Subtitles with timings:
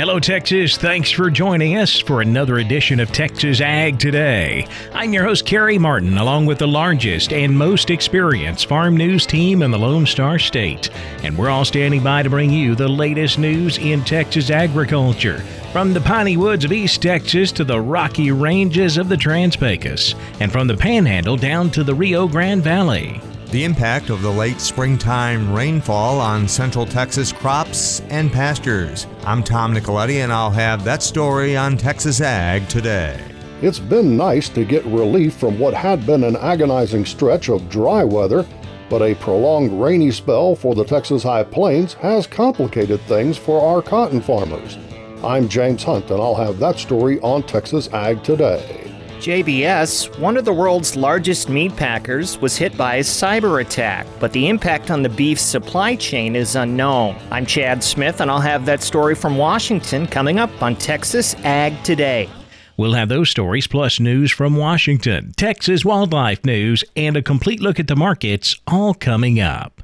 [0.00, 0.78] Hello, Texas.
[0.78, 4.66] Thanks for joining us for another edition of Texas Ag Today.
[4.94, 9.60] I'm your host, Carrie Martin, along with the largest and most experienced farm news team
[9.60, 10.88] in the Lone Star State.
[11.22, 15.40] And we're all standing by to bring you the latest news in Texas agriculture.
[15.70, 20.14] From the piney woods of East Texas to the rocky ranges of the Trans Pecos,
[20.40, 24.60] and from the Panhandle down to the Rio Grande Valley the impact of the late
[24.60, 29.08] springtime rainfall on central Texas crops and pastures.
[29.24, 33.20] I'm Tom Nicoletti, and I'll have that story on Texas Ag today.
[33.60, 38.04] It's been nice to get relief from what had been an agonizing stretch of dry
[38.04, 38.46] weather,
[38.88, 43.82] but a prolonged rainy spell for the Texas High Plains has complicated things for our
[43.82, 44.78] cotton farmers.
[45.24, 48.89] I'm James Hunt, and I'll have that story on Texas Ag today.
[49.20, 54.32] JBS, one of the world's largest meat packers, was hit by a cyber attack, but
[54.32, 57.18] the impact on the beef supply chain is unknown.
[57.30, 61.84] I'm Chad Smith, and I'll have that story from Washington coming up on Texas Ag
[61.84, 62.30] Today.
[62.78, 67.78] We'll have those stories plus news from Washington, Texas wildlife news, and a complete look
[67.78, 69.82] at the markets all coming up.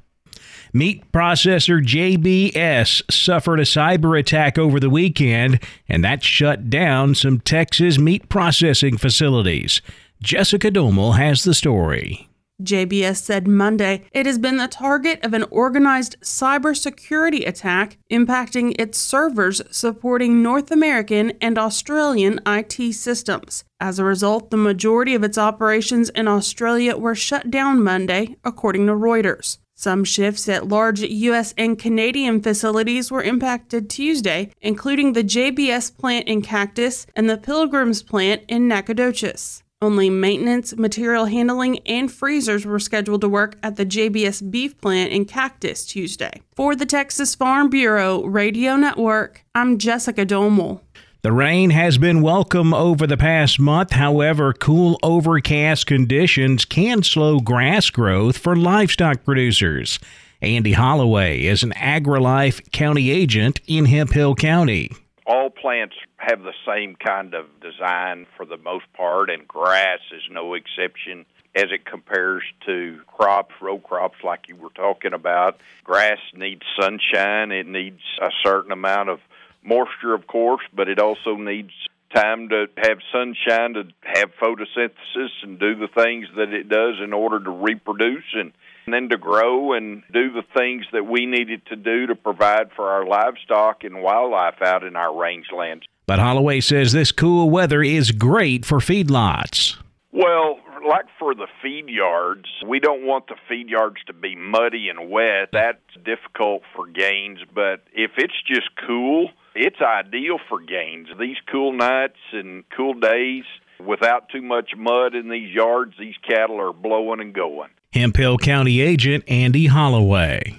[0.77, 7.41] Meat processor JBS suffered a cyber attack over the weekend, and that shut down some
[7.41, 9.81] Texas meat processing facilities.
[10.21, 12.29] Jessica Domel has the story.
[12.63, 18.99] JBS said Monday it has been the target of an organized cybersecurity attack impacting its
[18.99, 23.65] servers supporting North American and Australian IT systems.
[23.81, 28.87] As a result, the majority of its operations in Australia were shut down Monday, according
[28.89, 29.57] to Reuters.
[29.79, 31.53] Some shifts at large U.S.
[31.59, 38.03] and Canadian facilities were impacted Tuesday, including the JBS plant in Cactus and the Pilgrims
[38.03, 39.63] plant in Nacogdoches.
[39.83, 45.13] Only maintenance, material handling, and freezers were scheduled to work at the JBS beef plant
[45.13, 46.41] in Cactus Tuesday.
[46.55, 50.81] For the Texas Farm Bureau Radio Network, I'm Jessica Domel.
[51.27, 53.91] The rain has been welcome over the past month.
[53.91, 59.99] However, cool overcast conditions can slow grass growth for livestock producers.
[60.41, 64.93] Andy Holloway is an AgriLife county agent in Hemphill County.
[65.27, 70.23] All plants have the same kind of design for the most part, and grass is
[70.31, 71.27] no exception
[71.57, 75.59] as it compares to crops, row crops like you were talking about.
[75.83, 79.19] Grass needs sunshine, it needs a certain amount of
[79.67, 81.73] moisture, of course, but it also needs
[82.15, 87.13] time to have sunshine to have photosynthesis and do the things that it does in
[87.13, 88.53] order to reproduce and,
[88.87, 92.71] and then to grow and do the things that we needed to do to provide
[92.75, 95.83] for our livestock and wildlife out in our rangelands.
[96.07, 99.77] But Holloway says this cool weather is great for feedlots.
[100.13, 104.89] Well, like for the feed yards, we don't want the feed yards to be muddy
[104.89, 105.49] and wet.
[105.53, 111.09] That's difficult for gains, but if it's just cool, it's ideal for gains.
[111.19, 113.45] These cool nights and cool days
[113.85, 117.71] without too much mud in these yards, these cattle are blowing and going.
[117.93, 120.59] Hemphill County agent Andy Holloway.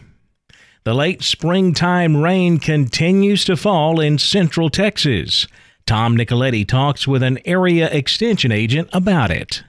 [0.83, 5.47] The late springtime rain continues to fall in central Texas.
[5.85, 9.63] Tom Nicoletti talks with an area extension agent about it.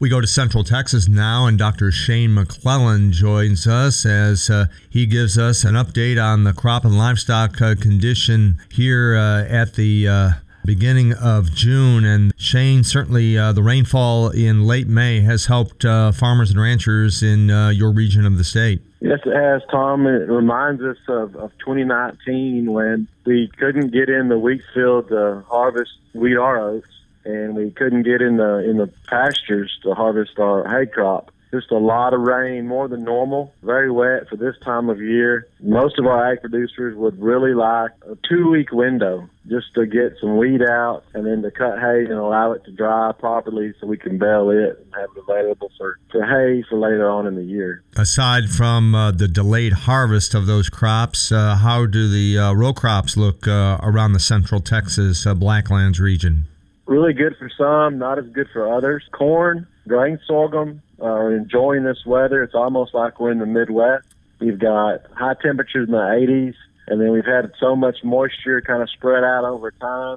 [0.00, 1.90] We go to Central Texas now, and Dr.
[1.90, 6.96] Shane McLellan joins us as uh, he gives us an update on the crop and
[6.96, 10.30] livestock uh, condition here uh, at the uh,
[10.64, 12.04] beginning of June.
[12.04, 17.20] And Shane, certainly uh, the rainfall in late May has helped uh, farmers and ranchers
[17.20, 18.80] in your region of the state.
[19.00, 20.06] Yes, it has, Tom.
[20.06, 25.42] It reminds us of, of 2019 when we couldn't get in the wheat field to
[25.48, 26.86] harvest wheat our oats
[27.28, 31.30] and we couldn't get in the in the pastures to harvest our hay crop.
[31.50, 35.46] just a lot of rain, more than normal, very wet for this time of year.
[35.60, 40.14] Most of our ag producers would really like a two week window just to get
[40.20, 43.86] some weed out and then to cut hay and allow it to dry properly so
[43.86, 47.34] we can bale it and have it available for, for hay for later on in
[47.34, 47.82] the year.
[47.96, 52.74] Aside from uh, the delayed harvest of those crops, uh, how do the uh, row
[52.74, 56.44] crops look uh, around the central Texas uh, Blacklands region?
[56.88, 59.04] Really good for some, not as good for others.
[59.12, 62.42] Corn, grain sorghum, uh, are enjoying this weather.
[62.42, 64.06] It's almost like we're in the Midwest.
[64.40, 66.54] We've got high temperatures in the 80s,
[66.86, 70.16] and then we've had so much moisture kind of spread out over time.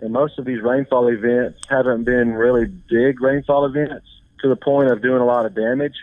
[0.00, 4.06] And most of these rainfall events haven't been really big rainfall events
[4.40, 5.96] to the point of doing a lot of damage,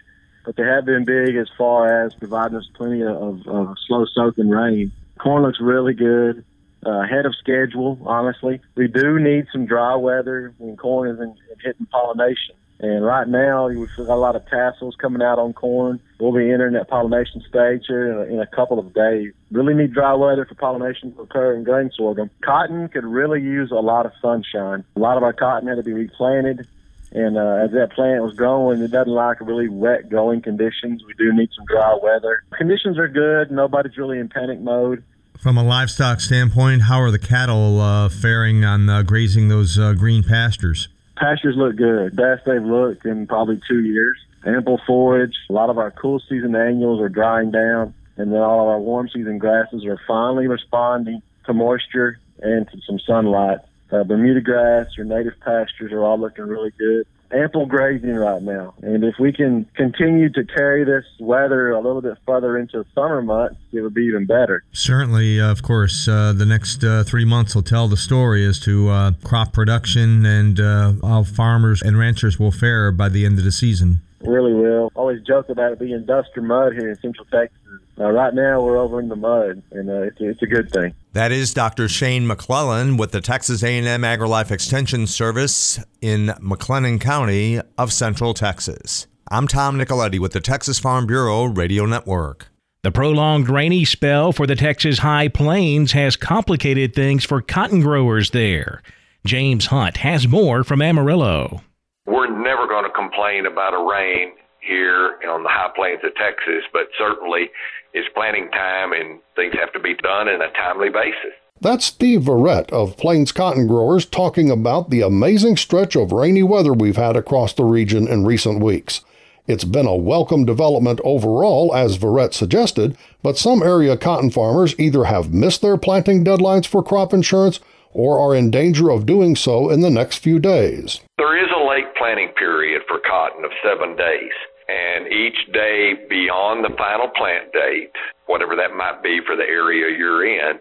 [0.45, 4.49] but they have been big as far as providing us plenty of, of slow soaking
[4.49, 4.91] rain.
[5.17, 6.45] Corn looks really good,
[6.85, 8.61] uh, ahead of schedule, honestly.
[8.75, 12.55] We do need some dry weather when corn is in, in hitting pollination.
[12.79, 16.01] And right now, we've got a lot of tassels coming out on corn.
[16.19, 19.31] We'll be entering that pollination stage here in a, in a couple of days.
[19.51, 22.29] Really need dry weather for pollination to occur in grain sorghum.
[22.43, 24.83] Cotton could really use a lot of sunshine.
[24.97, 26.67] A lot of our cotton had to be replanted.
[27.13, 31.03] And uh, as that plant was growing, it doesn't like really wet growing conditions.
[31.05, 32.43] We do need some dry weather.
[32.57, 33.51] Conditions are good.
[33.51, 35.03] Nobody's really in panic mode.
[35.37, 39.93] From a livestock standpoint, how are the cattle uh, faring on uh, grazing those uh,
[39.93, 40.87] green pastures?
[41.17, 42.15] Pastures look good.
[42.15, 44.17] Best they've looked in probably two years.
[44.45, 45.35] Ample forage.
[45.49, 47.93] A lot of our cool season annuals are drying down.
[48.15, 52.77] And then all of our warm season grasses are finally responding to moisture and to
[52.87, 53.59] some sunlight.
[53.91, 58.73] Uh, Bermuda grass or native pastures are all looking really good ample grazing right now.
[58.81, 62.85] And if we can continue to carry this weather a little bit further into the
[62.93, 64.63] summer months, it would be even better.
[64.71, 68.59] Certainly, uh, of course, uh, the next uh, three months will tell the story as
[68.61, 73.37] to uh, crop production and uh, how farmers and ranchers will fare by the end
[73.37, 74.01] of the season.
[74.21, 74.91] Really will.
[74.95, 77.57] Always joke about it being dust or mud here in Central Texas.
[77.99, 80.93] Uh, right now, we're over in the mud, and uh, it's, it's a good thing.
[81.13, 81.87] That is Dr.
[81.87, 89.05] Shane McLellan with the Texas A&M AgriLife Extension Service in McLennan County of Central Texas.
[89.29, 92.47] I'm Tom Nicoletti with the Texas Farm Bureau Radio Network.
[92.81, 98.31] The prolonged rainy spell for the Texas High Plains has complicated things for cotton growers
[98.31, 98.81] there.
[99.23, 101.61] James Hunt has more from Amarillo.
[102.07, 104.31] We're never going to complain about a rain
[104.61, 107.51] here on the high plains of Texas, but certainly
[107.93, 111.33] it's planting time and things have to be done in a timely basis.
[111.61, 116.73] That's Steve Verett of Plains Cotton Growers talking about the amazing stretch of rainy weather
[116.73, 119.01] we've had across the region in recent weeks.
[119.45, 125.05] It's been a welcome development overall, as Verett suggested, but some area cotton farmers either
[125.05, 127.59] have missed their planting deadlines for crop insurance
[127.91, 131.01] or are in danger of doing so in the next few days.
[131.17, 134.31] There is a late planting period for cotton of seven days
[134.67, 137.91] and each day beyond the final plant date,
[138.25, 140.59] whatever that might be for the area you're in,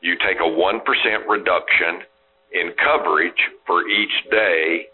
[0.00, 0.80] you take a 1%
[1.28, 2.02] reduction
[2.52, 4.86] in coverage for each day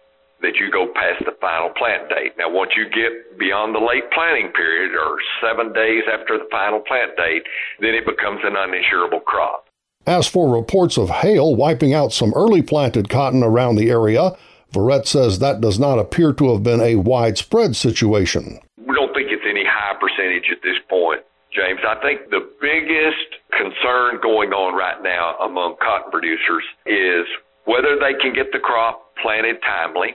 [0.43, 2.33] that you go past the final plant date.
[2.37, 6.81] Now, once you get beyond the late planting period or seven days after the final
[6.81, 7.43] plant date,
[7.81, 9.65] then it becomes an uninsurable crop.
[10.07, 14.37] As for reports of hail wiping out some early planted cotton around the area,
[14.77, 18.61] Verett says that does not appear to have been a widespread situation.
[18.77, 21.81] We don't think it's any high percentage at this point, James.
[21.81, 27.25] I think the biggest concern going on right now among cotton producers is
[27.65, 30.15] whether they can get the crop planted timely,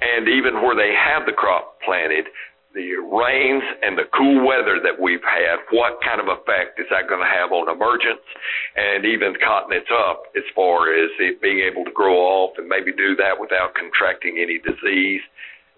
[0.00, 2.24] and even where they have the crop planted,
[2.74, 7.10] the rains and the cool weather that we've had, what kind of effect is that
[7.10, 8.22] going to have on emergence
[8.78, 12.70] and even cotton it's up as far as it being able to grow off and
[12.70, 15.22] maybe do that without contracting any disease.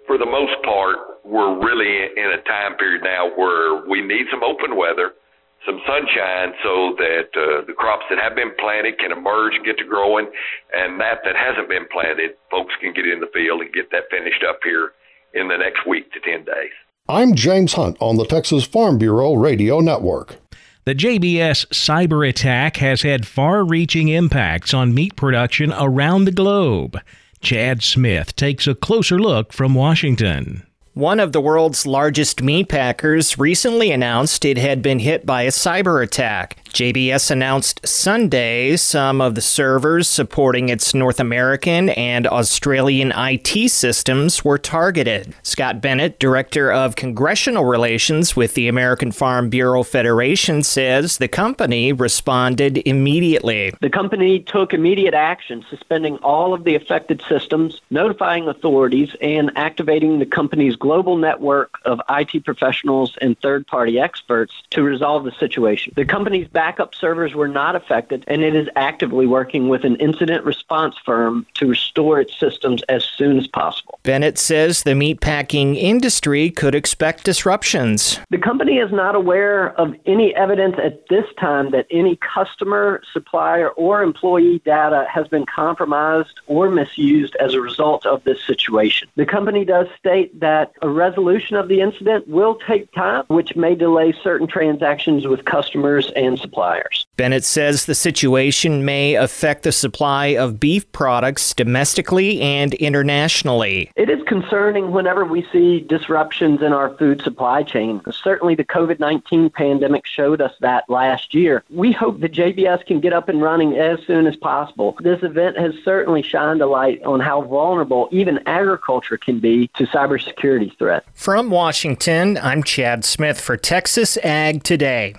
[0.05, 4.45] For the most part, we're really in a time period now where we need some
[4.45, 5.17] open weather,
[5.65, 9.87] some sunshine so that uh, the crops that have been planted can emerge, get to
[9.89, 10.29] growing,
[10.77, 14.13] and that that hasn't been planted, folks can get in the field and get that
[14.13, 14.93] finished up here
[15.35, 16.73] in the next week to 10 days.
[17.09, 20.37] I'm James Hunt on the Texas Farm Bureau Radio Network.
[20.85, 26.99] The JBS cyber attack has had far reaching impacts on meat production around the globe.
[27.41, 30.67] Chad Smith takes a closer look from Washington.
[30.95, 35.49] One of the world's largest meat packers recently announced it had been hit by a
[35.49, 36.59] cyber attack.
[36.69, 44.45] JBS announced Sunday some of the servers supporting its North American and Australian IT systems
[44.45, 45.35] were targeted.
[45.43, 51.95] Scott Bennett, Director of Congressional Relations with the American Farm Bureau Federation, says the company
[51.95, 53.73] responded immediately.
[53.81, 60.19] The company took immediate action, suspending all of the affected systems, notifying authorities, and activating
[60.19, 65.93] the company's global network of IT professionals and third party experts to resolve the situation.
[65.95, 70.45] The company's backup servers were not affected, and it is actively working with an incident
[70.45, 73.92] response firm to restore its systems as soon as possible.
[74.05, 78.19] Bennett says the meatpacking industry could expect disruptions.
[78.31, 83.69] The company is not aware of any evidence at this time that any customer, supplier,
[83.71, 89.09] or employee data has been compromised or misused as a result of this situation.
[89.15, 93.77] The company does state that a resolution of the incident will take time, which may
[93.77, 97.07] delay certain transactions with customers and suppliers.
[97.15, 103.91] Bennett says the situation may affect the supply of beef products domestically and internationally.
[103.97, 108.01] It is concerning whenever we see disruptions in our food supply chain.
[108.11, 111.63] Certainly, the COVID 19 pandemic showed us that last year.
[111.69, 114.97] We hope that JBS can get up and running as soon as possible.
[115.01, 119.87] This event has certainly shined a light on how vulnerable even agriculture can be to
[119.87, 121.07] cybersecurity threats.
[121.13, 125.15] From Washington, I'm Chad Smith for Texas Ag Today.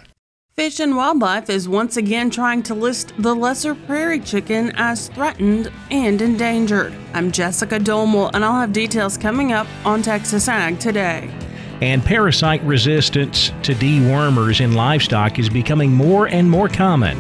[0.56, 5.72] Fish and Wildlife is once again trying to list the lesser prairie chicken as threatened
[5.90, 6.94] and endangered.
[7.16, 11.34] I'm Jessica Domel, and I'll have details coming up on Texas Ag today.
[11.82, 17.18] And parasite resistance to dewormers in livestock is becoming more and more common.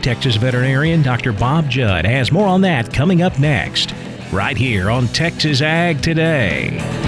[0.00, 1.32] Texas veterinarian Dr.
[1.32, 3.92] Bob Judd has more on that coming up next,
[4.32, 7.07] right here on Texas Ag Today.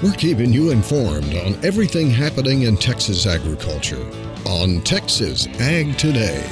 [0.00, 4.00] We're keeping you informed on everything happening in Texas agriculture
[4.46, 6.48] on Texas Ag Today.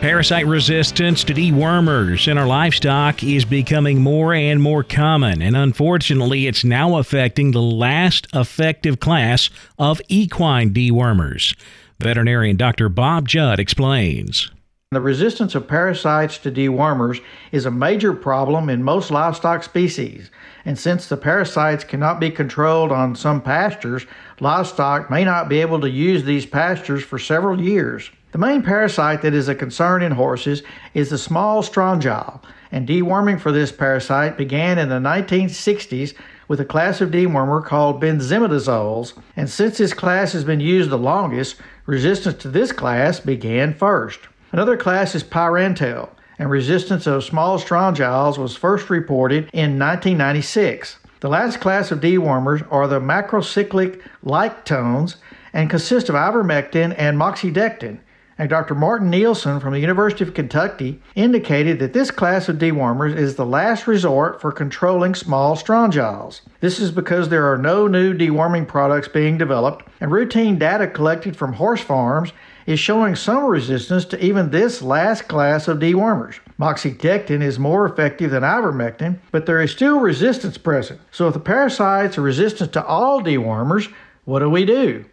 [0.00, 6.46] Parasite resistance to dewormers in our livestock is becoming more and more common, and unfortunately,
[6.46, 11.58] it's now affecting the last effective class of equine dewormers.
[11.98, 12.88] Veterinarian Dr.
[12.88, 14.52] Bob Judd explains.
[14.92, 17.20] The resistance of parasites to dewormers
[17.50, 20.30] is a major problem in most livestock species,
[20.68, 24.04] and since the parasites cannot be controlled on some pastures,
[24.38, 28.10] livestock may not be able to use these pastures for several years.
[28.32, 33.40] The main parasite that is a concern in horses is the small strongyle, and deworming
[33.40, 36.12] for this parasite began in the 1960s
[36.48, 40.98] with a class of dewormer called benzimidazoles, and since this class has been used the
[40.98, 41.56] longest,
[41.86, 44.20] resistance to this class began first.
[44.52, 50.98] Another class is pyrantel, and resistance of small strongyles was first reported in 1996.
[51.20, 55.16] The last class of dewormers are the macrocyclic lactones
[55.52, 57.98] and consist of ivermectin and moxidectin.
[58.40, 58.76] And Dr.
[58.76, 63.44] Martin Nielsen from the University of Kentucky indicated that this class of dewormers is the
[63.44, 66.42] last resort for controlling small strongyles.
[66.60, 71.36] This is because there are no new deworming products being developed, and routine data collected
[71.36, 72.32] from horse farms
[72.66, 76.38] is showing some resistance to even this last class of dewormers.
[76.60, 81.00] Moxidectin is more effective than ivermectin, but there is still resistance present.
[81.10, 83.92] So if the parasites are resistant to all dewormers,
[84.26, 85.06] what do we do?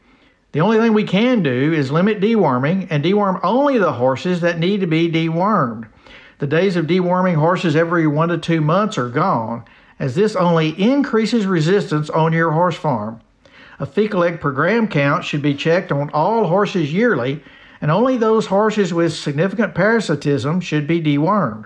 [0.56, 4.58] The only thing we can do is limit deworming and deworm only the horses that
[4.58, 5.90] need to be dewormed.
[6.40, 9.66] The days of deworming horses every one to two months are gone,
[10.00, 13.20] as this only increases resistance on your horse farm.
[13.80, 17.44] A fecal egg per gram count should be checked on all horses yearly,
[17.82, 21.66] and only those horses with significant parasitism should be dewormed.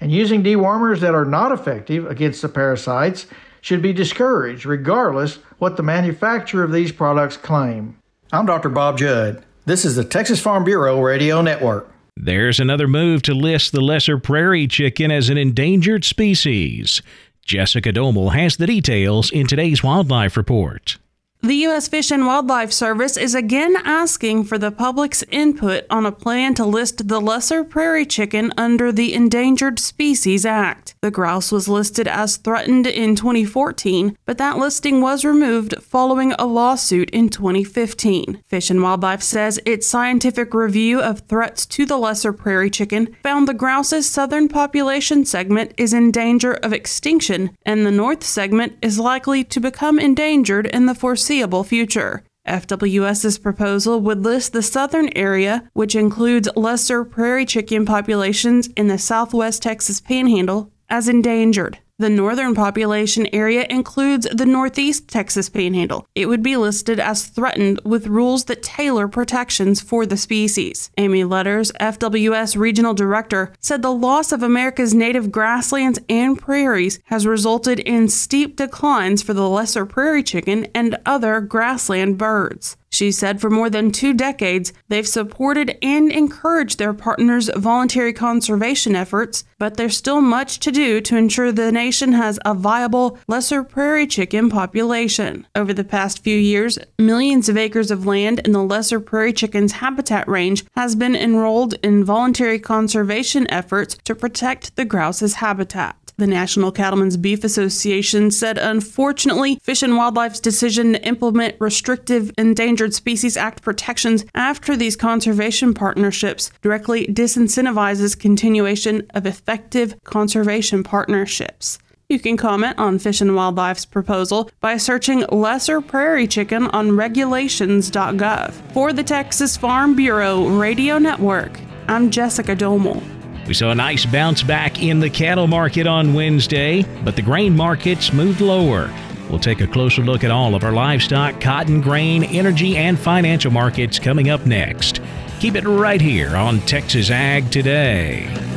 [0.00, 3.26] And using dewormers that are not effective against the parasites
[3.60, 7.98] should be discouraged, regardless what the manufacturer of these products claim.
[8.32, 8.68] I'm Dr.
[8.68, 9.44] Bob Judd.
[9.66, 11.90] This is the Texas Farm Bureau Radio Network.
[12.16, 17.02] There's another move to list the lesser prairie chicken as an endangered species.
[17.44, 20.96] Jessica Domel has the details in today's Wildlife Report.
[21.44, 21.88] The U.S.
[21.88, 26.64] Fish and Wildlife Service is again asking for the public's input on a plan to
[26.64, 30.94] list the lesser prairie chicken under the Endangered Species Act.
[31.02, 36.46] The grouse was listed as threatened in 2014, but that listing was removed following a
[36.46, 38.42] lawsuit in 2015.
[38.48, 43.46] Fish and Wildlife says its scientific review of threats to the lesser prairie chicken found
[43.46, 48.98] the grouse's southern population segment is in danger of extinction, and the north segment is
[48.98, 52.22] likely to become endangered in the foreseeable foreseeable future.
[52.46, 58.98] FWS's proposal would list the southern area, which includes lesser prairie chicken populations in the
[58.98, 61.78] southwest Texas panhandle, as endangered.
[61.96, 66.08] The northern population area includes the northeast Texas panhandle.
[66.16, 70.90] It would be listed as threatened with rules that tailor protections for the species.
[70.98, 77.28] Amy Lueders, FWS Regional Director, said the loss of America's native grasslands and prairies has
[77.28, 82.76] resulted in steep declines for the lesser prairie chicken and other grassland birds.
[82.94, 88.94] She said for more than two decades, they've supported and encouraged their partners' voluntary conservation
[88.94, 93.64] efforts, but there's still much to do to ensure the nation has a viable lesser
[93.64, 95.44] prairie chicken population.
[95.56, 99.72] Over the past few years, millions of acres of land in the lesser prairie chicken's
[99.72, 106.03] habitat range has been enrolled in voluntary conservation efforts to protect the grouse's habitat.
[106.16, 112.94] The National Cattlemen's Beef Association said, unfortunately, Fish and Wildlife's decision to implement restrictive Endangered
[112.94, 121.80] Species Act protections after these conservation partnerships directly disincentivizes continuation of effective conservation partnerships.
[122.08, 128.52] You can comment on Fish and Wildlife's proposal by searching lesser prairie chicken on regulations.gov.
[128.72, 133.02] For the Texas Farm Bureau Radio Network, I'm Jessica Domel.
[133.46, 137.54] We saw a nice bounce back in the cattle market on Wednesday, but the grain
[137.54, 138.90] markets moved lower.
[139.28, 143.50] We'll take a closer look at all of our livestock, cotton, grain, energy, and financial
[143.50, 145.00] markets coming up next.
[145.40, 148.53] Keep it right here on Texas Ag Today.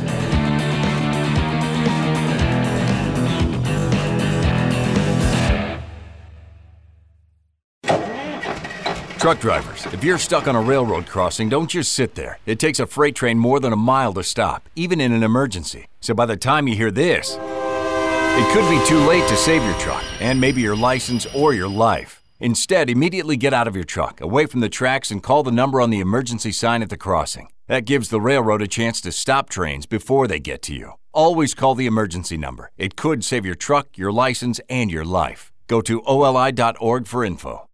[9.18, 12.38] Truck drivers, if you're stuck on a railroad crossing, don't just sit there.
[12.46, 15.86] It takes a freight train more than a mile to stop, even in an emergency.
[16.00, 19.76] So by the time you hear this, it could be too late to save your
[19.80, 22.22] truck and maybe your license or your life.
[22.38, 25.80] Instead, immediately get out of your truck, away from the tracks, and call the number
[25.80, 27.48] on the emergency sign at the crossing.
[27.66, 30.92] That gives the railroad a chance to stop trains before they get to you.
[31.12, 32.70] Always call the emergency number.
[32.78, 35.50] It could save your truck, your license, and your life.
[35.66, 37.67] Go to oli.org for info.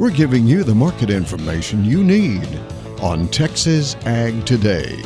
[0.00, 2.48] We're giving you the market information you need
[3.02, 5.02] on Texas Ag Today.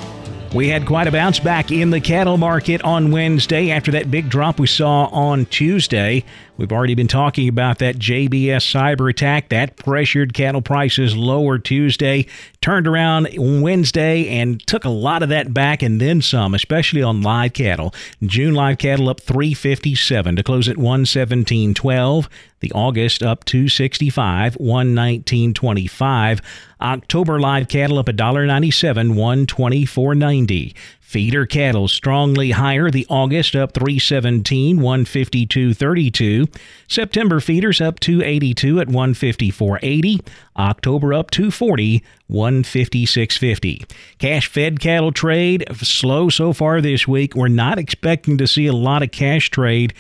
[0.55, 4.31] We had quite a bounce back in the cattle market on Wednesday after that big
[4.31, 6.25] drop we saw on Tuesday.
[6.57, 12.27] We've already been talking about that JBS cyber attack that pressured cattle prices lower Tuesday,
[12.61, 17.23] turned around Wednesday and took a lot of that back and then some, especially on
[17.23, 17.93] live cattle.
[18.23, 22.29] June live cattle up 357 to close at 117.12.
[22.61, 26.41] The August up 265, 119.25.
[26.81, 30.75] October live cattle up $1.97, 124.90.
[31.15, 32.91] Feeder cattle strongly higher.
[32.91, 36.53] The August up 317, 152.32.
[36.89, 40.27] September feeders up 282 at 154.80.
[40.57, 43.89] October up 240, 156.50.
[44.19, 47.37] Cash fed cattle trade slow so far this week.
[47.37, 49.95] We're not expecting to see a lot of cash trade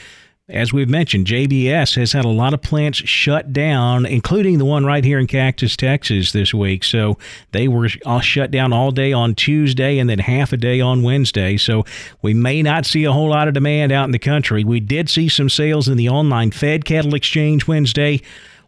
[0.49, 4.85] as we've mentioned, JBS has had a lot of plants shut down, including the one
[4.85, 6.85] right here in Cactus, Texas this week.
[6.85, 7.17] So
[7.53, 11.03] they were all shut down all day on Tuesday and then half a day on
[11.03, 11.57] Wednesday.
[11.57, 11.87] So
[12.21, 14.65] we may not see a whole lot of demand out in the country.
[14.65, 18.21] We did see some sales in the online Fed Cattle Exchange Wednesday.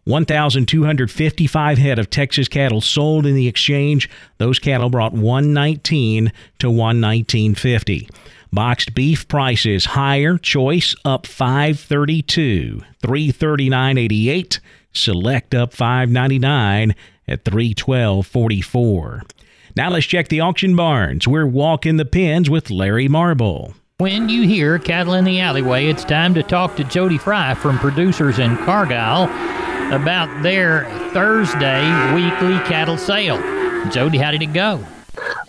[0.05, 4.09] 1,255 head of Texas cattle sold in the exchange.
[4.37, 8.09] Those cattle brought 119 to 119.50.
[8.51, 10.37] Boxed beef prices higher.
[10.37, 14.59] Choice up 532, 339.88.
[14.93, 16.95] Select up 599
[17.27, 19.29] at 312.44.
[19.75, 21.27] Now let's check the auction barns.
[21.27, 23.75] We're walking the pens with Larry Marble.
[23.99, 27.79] When you hear cattle in the alleyway, it's time to talk to Jody Fry from
[27.79, 29.23] Producers in Cargyle
[29.93, 31.83] about their Thursday
[32.13, 33.37] weekly cattle sale.
[33.89, 34.83] Jody, how did it go?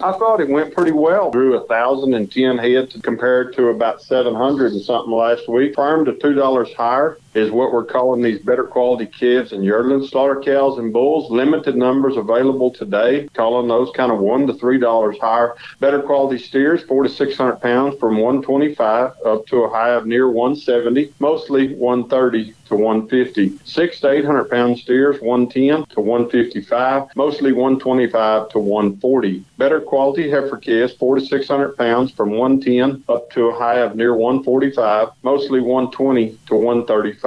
[0.01, 1.31] I thought it went pretty well.
[1.31, 5.75] Drew a thousand and ten heads compared to about seven hundred and something last week.
[5.75, 7.19] Farmed to two dollars higher.
[7.35, 11.31] Is what we're calling these better quality calves and yearling slaughter cows and bulls.
[11.31, 15.55] Limited numbers available today, calling those kind of one to three dollars higher.
[15.81, 20.07] Better quality steers, four to six hundred pounds from 125 up to a high of
[20.07, 23.59] near 170, mostly 130 to 150.
[23.65, 29.45] Six to 800 pound steers, 110 to 155, mostly 125 to 140.
[29.57, 33.97] Better quality heifer calves, four to 600 pounds from 110 up to a high of
[33.97, 37.18] near 145, mostly 120 to 135.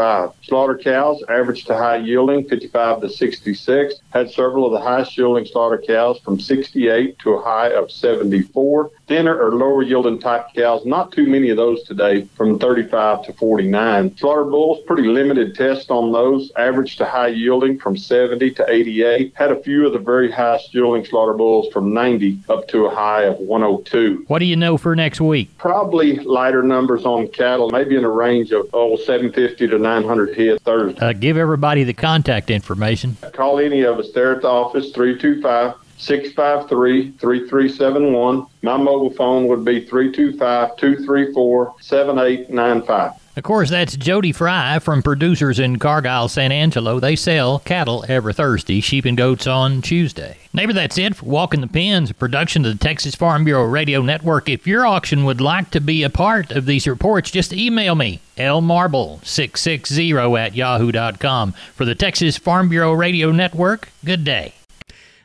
[0.44, 3.96] Slaughter cows, average to high yielding, 55 to 66.
[4.12, 8.92] Had several of the highest yielding slaughter cows from 68 to a high of 74.
[9.08, 13.34] Thinner or lower yielding type cows, not too many of those today, from 35 to
[13.34, 14.18] 49.
[14.18, 19.34] Slaughter bulls, pretty limited test on those, average to high yielding from 70 to 88.
[19.36, 22.96] Had a few of the very highest yielding slaughter bulls from 90 up to a
[22.96, 24.26] high of 102.
[24.28, 25.58] What do you know for next week?
[25.58, 30.62] Probably lighter numbers on cattle, maybe in a range of oh 750 to 900 head
[30.62, 31.00] Thursday.
[31.00, 33.18] Uh, give everybody the contact information.
[33.34, 38.48] Call any of us there at the office 325 653 3371.
[38.64, 43.21] My mobile phone would be 325 234 7895.
[43.42, 47.00] Of course, that's Jody Fry from producers in Cargyle, San Angelo.
[47.00, 50.38] They sell cattle every Thursday, sheep and goats on Tuesday.
[50.54, 54.04] Neighbor, that's it for Walking the Pens, a production of the Texas Farm Bureau Radio
[54.04, 54.48] Network.
[54.48, 58.20] If your auction would like to be a part of these reports, just email me,
[58.38, 61.54] lmarble660 at yahoo.com.
[61.74, 64.54] For the Texas Farm Bureau Radio Network, good day.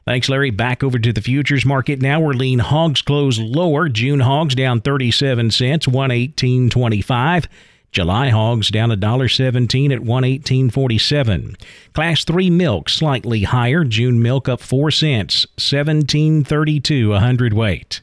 [0.07, 0.48] Thanks, Larry.
[0.48, 2.20] Back over to the futures market now.
[2.20, 3.90] We're lean hogs close lower.
[3.90, 7.44] June hogs down 37 cents, 118.25.
[7.92, 11.61] July hogs down $1.17 at 118.47.
[11.94, 13.85] Class 3 milk slightly higher.
[13.85, 18.03] June milk up 4 cents, 17.32 a hundredweight.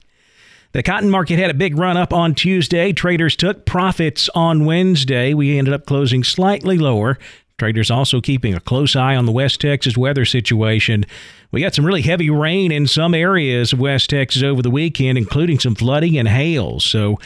[0.72, 2.94] The cotton market had a big run up on Tuesday.
[2.94, 5.36] Traders took profits on Wednesday.
[5.36, 7.20] We ended up closing slightly lower.
[7.60, 11.06] Traders also keeping a close eye on the West Texas weather situation.
[11.52, 15.20] We got some really heavy rain in some areas of West Texas over the weekend,
[15.20, 16.80] including some flooding and hail.
[16.80, 17.20] So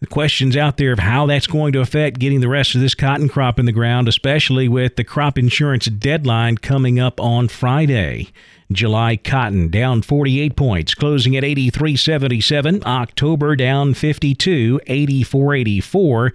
[0.00, 2.94] the questions out there of how that's going to affect getting the rest of this
[2.94, 8.28] cotton crop in the ground, especially with the crop insurance deadline coming up on Friday.
[8.72, 12.82] July cotton down 48 points, closing at 83.77.
[12.84, 16.32] October down 52, 84.84.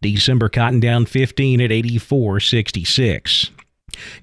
[0.00, 3.50] December cotton down 15 at 84.66.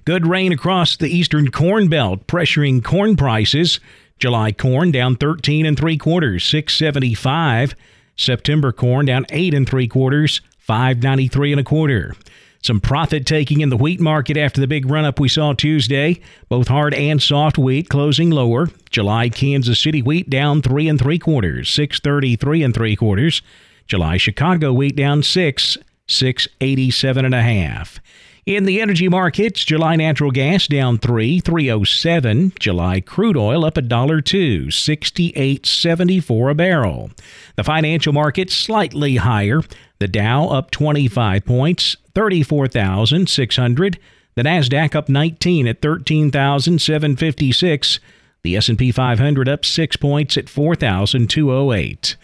[0.06, 3.78] Good rain across the eastern corn belt, pressuring corn prices.
[4.18, 7.74] July corn down 13 and 3 quarters, 675.
[8.16, 12.14] September corn down 8 and 3 quarters, 593 and a quarter.
[12.62, 16.20] Some profit taking in the wheat market after the big run up we saw Tuesday.
[16.48, 18.68] Both hard and soft wheat closing lower.
[18.90, 23.42] July Kansas City wheat down 3 and 3 quarters, 633 and 3 quarters.
[23.86, 28.00] July Chicago wheat down 6, 687 and a half.
[28.46, 32.52] In the energy markets, July natural gas down 3, 307.
[32.60, 37.10] July crude oil up a dollar 2, 68.74 a barrel.
[37.56, 39.62] The financial markets slightly higher.
[39.98, 43.98] The Dow up 25 points, 34,600.
[44.36, 47.98] The Nasdaq up 19 at 13,756.
[48.42, 52.16] The S&P 500 up 6 points at 4,208.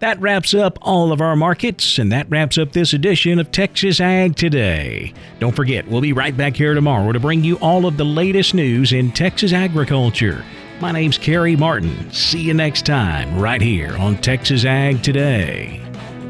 [0.00, 4.00] That wraps up all of our markets, and that wraps up this edition of Texas
[4.00, 5.12] Ag Today.
[5.40, 8.54] Don't forget, we'll be right back here tomorrow to bring you all of the latest
[8.54, 10.42] news in Texas agriculture.
[10.80, 12.10] My name's Carrie Martin.
[12.12, 15.82] See you next time, right here on Texas Ag Today.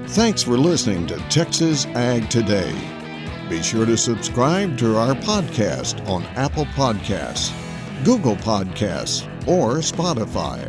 [0.09, 2.75] Thanks for listening to Texas Ag Today.
[3.49, 7.55] Be sure to subscribe to our podcast on Apple Podcasts,
[8.05, 10.69] Google Podcasts, or Spotify.